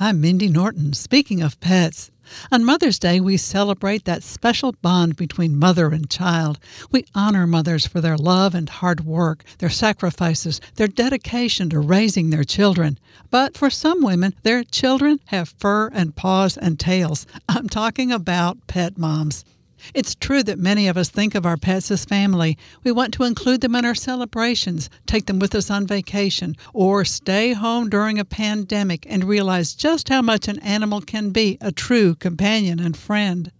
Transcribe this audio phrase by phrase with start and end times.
[0.00, 0.92] I'm Mindy Norton.
[0.92, 2.10] Speaking of pets,
[2.50, 6.58] on Mother's Day, we celebrate that special bond between mother and child.
[6.90, 12.30] We honor mothers for their love and hard work, their sacrifices, their dedication to raising
[12.30, 12.98] their children.
[13.30, 17.26] But for some women, their children have fur and paws and tails.
[17.48, 19.44] I'm talking about pet moms.
[19.92, 22.56] It's true that many of us think of our pets as family.
[22.82, 27.04] We want to include them in our celebrations, take them with us on vacation, or
[27.04, 31.72] stay home during a pandemic and realize just how much an animal can be a
[31.72, 33.52] true companion and friend.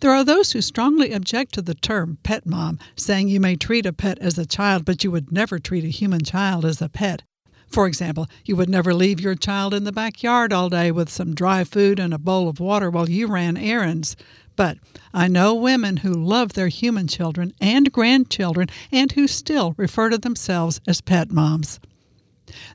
[0.00, 3.86] There are those who strongly object to the term pet mom, saying you may treat
[3.86, 6.88] a pet as a child, but you would never treat a human child as a
[6.88, 7.22] pet.
[7.68, 11.34] For example, you would never leave your child in the backyard all day with some
[11.34, 14.16] dry food and a bowl of water while you ran errands.
[14.58, 14.78] But
[15.14, 20.18] I know women who love their human children and grandchildren and who still refer to
[20.18, 21.78] themselves as pet moms.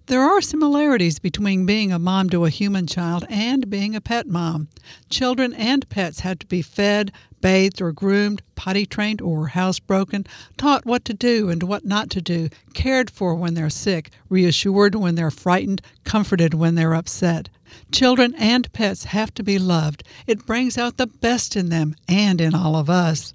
[0.08, 4.28] There are similarities between being a mom to a human child and being a pet
[4.28, 4.68] mom.
[5.10, 10.26] Children and pets have to be fed, bathed or groomed, potty trained or housebroken,
[10.58, 14.96] taught what to do and what not to do, cared for when they're sick, reassured
[14.96, 17.50] when they're frightened, comforted when they're upset.
[17.92, 20.04] Children and pets have to be loved.
[20.28, 23.34] It brings out the best in them and in all of us.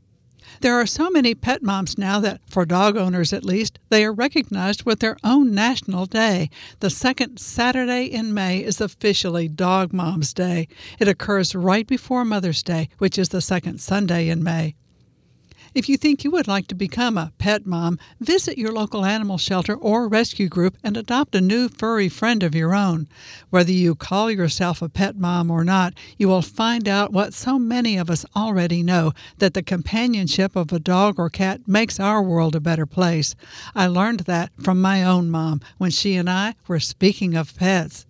[0.60, 4.12] There are so many pet moms now that, for dog owners at least, they are
[4.12, 6.50] recognized with their own national day.
[6.80, 10.68] The second Saturday in May is officially Dog Moms Day.
[10.98, 14.74] It occurs right before Mother's Day, which is the second Sunday in May.
[15.78, 19.38] If you think you would like to become a pet mom, visit your local animal
[19.38, 23.06] shelter or rescue group and adopt a new furry friend of your own.
[23.50, 27.60] Whether you call yourself a pet mom or not, you will find out what so
[27.60, 32.20] many of us already know that the companionship of a dog or cat makes our
[32.20, 33.36] world a better place.
[33.72, 38.04] I learned that from my own mom when she and I were speaking of pets.